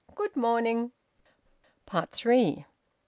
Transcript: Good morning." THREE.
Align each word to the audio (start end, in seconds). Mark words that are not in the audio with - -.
Good 0.15 0.35
morning." 0.35 0.93
THREE. 1.85 2.65